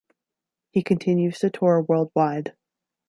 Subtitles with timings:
[0.71, 2.55] He continues to tour worldwide.